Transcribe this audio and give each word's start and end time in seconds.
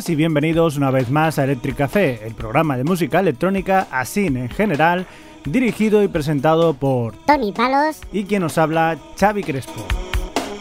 Buenas 0.00 0.08
y 0.08 0.16
bienvenidos 0.16 0.78
una 0.78 0.90
vez 0.90 1.10
más 1.10 1.38
a 1.38 1.44
Electric 1.44 1.76
Café, 1.76 2.20
el 2.24 2.34
programa 2.34 2.78
de 2.78 2.84
música 2.84 3.20
electrónica, 3.20 3.86
así 3.90 4.28
en 4.28 4.48
general, 4.48 5.04
dirigido 5.44 6.02
y 6.02 6.08
presentado 6.08 6.72
por 6.72 7.14
Tony 7.26 7.52
Palos 7.52 8.00
y 8.10 8.24
quien 8.24 8.40
nos 8.40 8.56
habla, 8.56 8.96
Xavi 9.18 9.42
Crespo. 9.42 9.84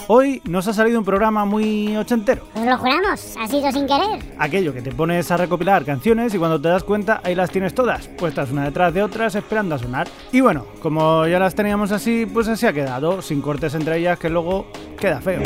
Hoy 0.07 0.41
nos 0.43 0.67
ha 0.67 0.73
salido 0.73 0.99
un 0.99 1.05
programa 1.05 1.45
muy 1.45 1.95
ochentero. 1.95 2.43
Nos 2.53 2.65
lo 2.65 2.77
juramos, 2.79 3.37
ha 3.39 3.47
sido 3.47 3.71
sin 3.71 3.87
querer. 3.87 4.19
Aquello 4.37 4.73
que 4.73 4.81
te 4.81 4.91
pones 4.91 5.31
a 5.31 5.37
recopilar 5.37 5.85
canciones 5.85 6.33
y 6.33 6.37
cuando 6.37 6.59
te 6.59 6.67
das 6.67 6.83
cuenta 6.83 7.21
ahí 7.23 7.33
las 7.33 7.49
tienes 7.49 7.73
todas, 7.73 8.09
puestas 8.09 8.51
una 8.51 8.65
detrás 8.65 8.93
de 8.93 9.03
otras 9.03 9.35
esperando 9.35 9.75
a 9.75 9.79
sonar. 9.79 10.09
Y 10.33 10.41
bueno, 10.41 10.65
como 10.81 11.25
ya 11.27 11.39
las 11.39 11.55
teníamos 11.55 11.93
así, 11.93 12.25
pues 12.25 12.49
así 12.49 12.65
ha 12.65 12.73
quedado, 12.73 13.21
sin 13.21 13.41
cortes 13.41 13.73
entre 13.73 13.99
ellas 13.99 14.19
que 14.19 14.29
luego 14.29 14.65
queda 14.99 15.21
feo. 15.21 15.41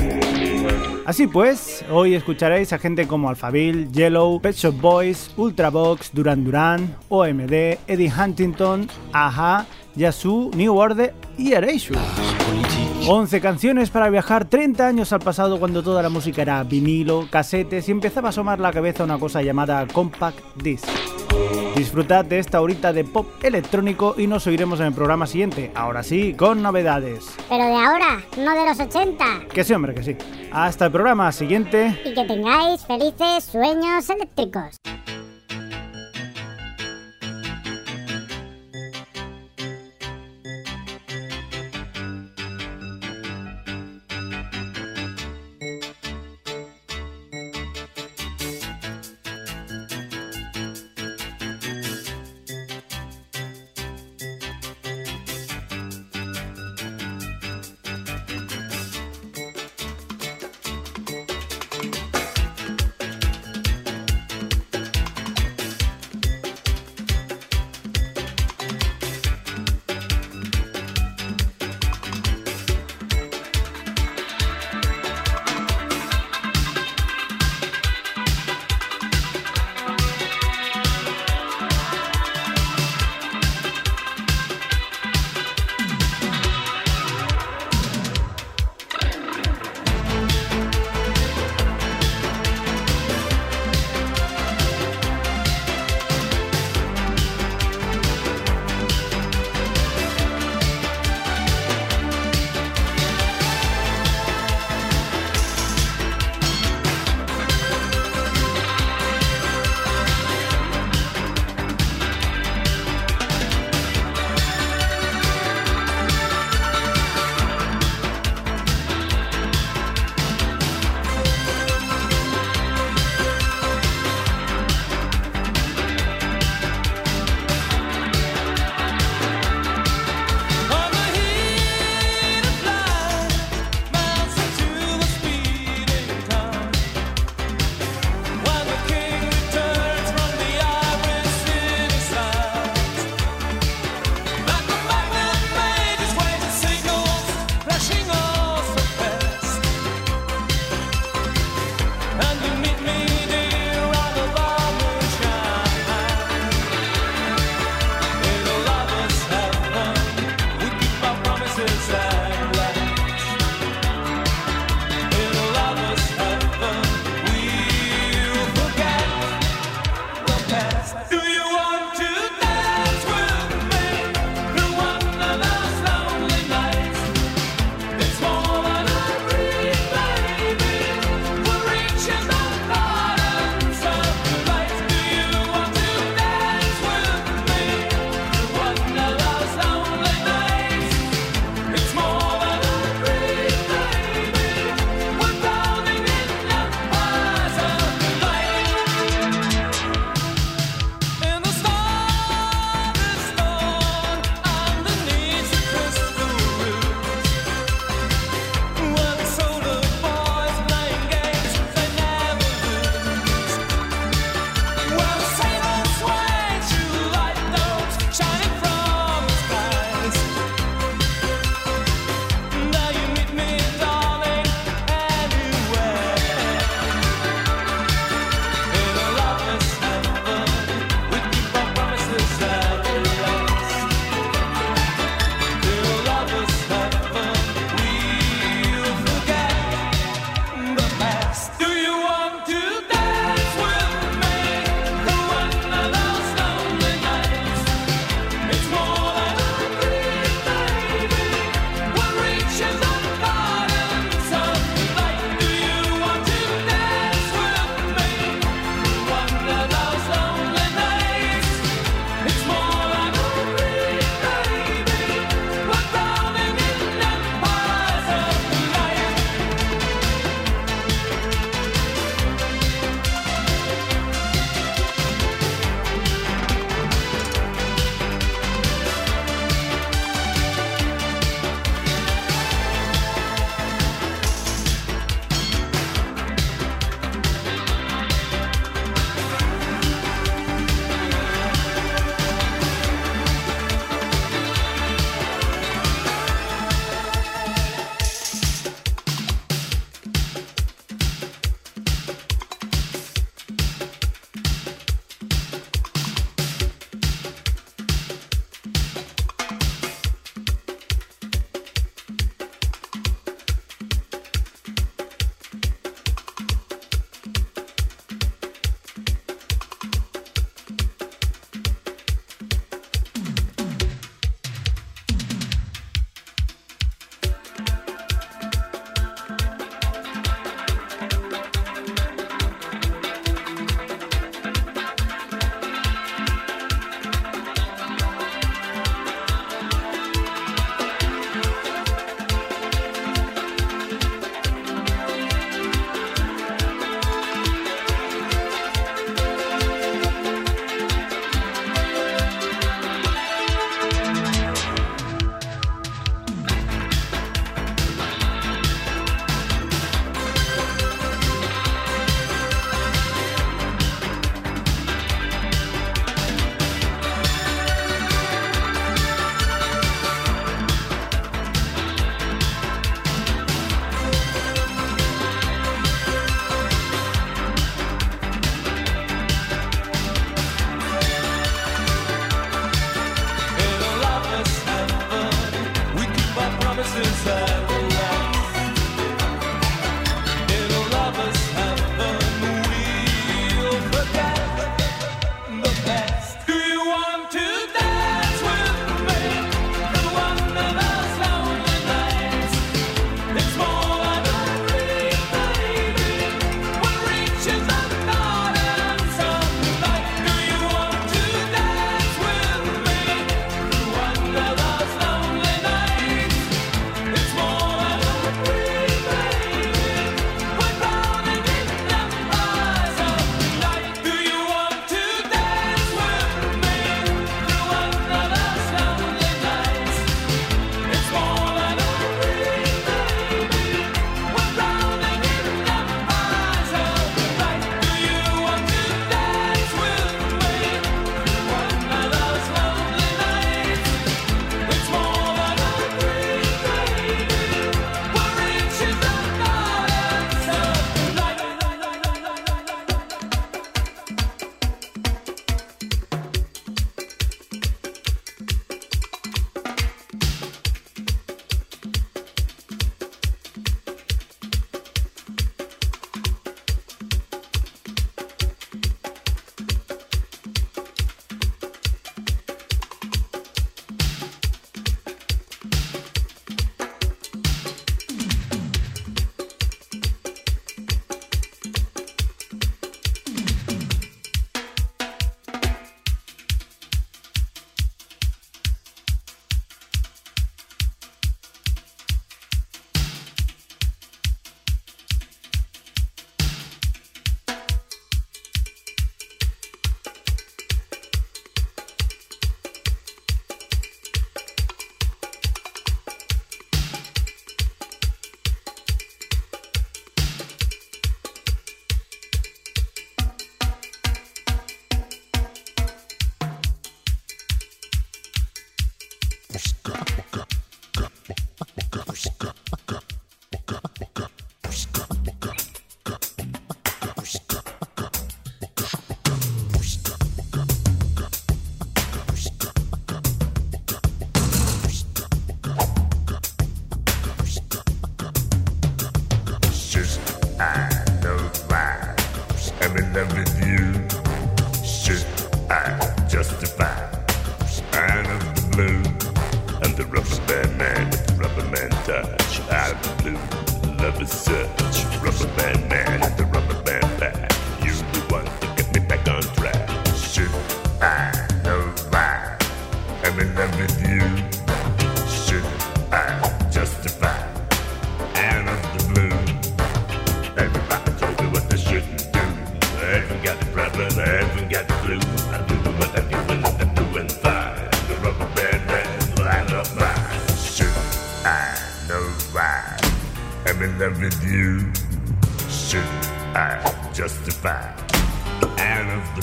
Así 1.06 1.28
pues, 1.28 1.84
hoy 1.92 2.16
escucharéis 2.16 2.72
a 2.72 2.80
gente 2.80 3.08
como 3.08 3.30
Alphaville, 3.30 3.90
Yellow, 3.92 4.40
Pet 4.40 4.56
Shop 4.56 4.74
Boys, 4.80 5.32
Ultravox, 5.36 6.14
Duran 6.14 6.46
Duran, 6.46 6.96
OMD, 7.10 7.78
Eddie 7.88 8.12
Huntington, 8.12 8.88
Aja, 9.12 9.66
Yasu, 9.96 10.50
New 10.56 10.74
Order 10.74 11.14
y 11.38 11.52
Erasure. 11.52 12.00
11 13.06 13.42
canciones 13.42 13.90
para 13.90 14.10
viajar 14.10 14.46
30 14.46 14.88
años 14.88 15.12
al 15.12 15.20
pasado 15.20 15.60
cuando 15.60 15.84
toda 15.84 16.02
la 16.02 16.08
música 16.08 16.42
era 16.42 16.64
vinilo, 16.64 17.28
casetes 17.30 17.90
y 17.90 17.92
empezaba 17.92 18.30
a 18.30 18.32
asomar 18.32 18.62
la 18.62 18.72
cabeza 18.72 19.04
una 19.04 19.20
cosa 19.20 19.42
llamada 19.42 19.86
compact 19.88 20.40
disc. 20.56 20.88
Disfrutad 21.76 22.24
de 22.26 22.40
esta 22.40 22.62
horita 22.62 22.94
de 22.94 23.04
pop 23.04 23.28
electrónico 23.42 24.16
y 24.18 24.28
nos 24.28 24.48
oiremos 24.48 24.80
en 24.80 24.88
el 24.88 24.94
programa 24.94 25.28
siguiente, 25.28 25.72
ahora 25.76 26.04
sí, 26.04 26.34
con 26.34 26.62
novedades. 26.62 27.26
Pero 27.50 27.66
de 27.66 27.76
ahora, 27.76 28.22
no 28.38 28.52
de 28.52 28.70
los 28.70 28.80
80. 28.80 29.26
Que 29.52 29.64
sí, 29.64 29.74
hombre, 29.74 29.94
que 29.94 30.04
sí. 30.04 30.16
Hasta 30.52 30.86
el 30.86 30.92
programa 30.92 31.32
siguiente. 31.32 32.00
Y 32.06 32.14
que 32.14 32.26
tengáis 32.26 32.86
felices 32.86 33.44
sueños 33.44 34.10
eléctricos. 34.10 34.78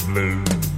Blue. 0.06 0.42
blues. 0.44 0.69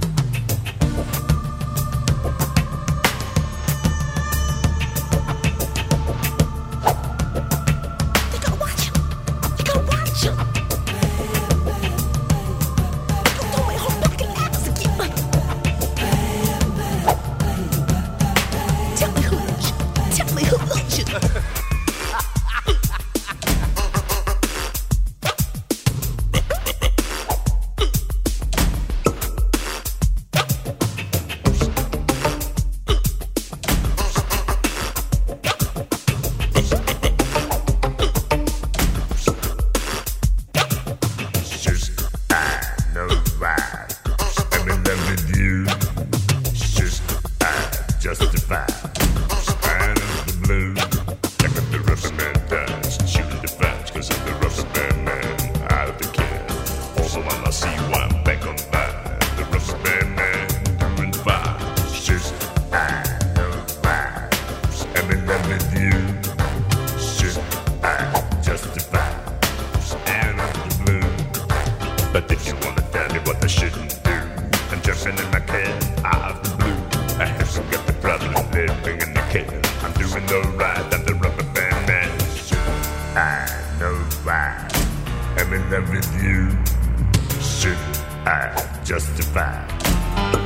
cry. 89.43 89.67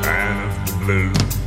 And 0.05 0.67
the 0.67 0.85
blues. 0.85 1.46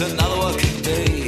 Another 0.00 0.40
working 0.40 0.82
day. 0.82 1.23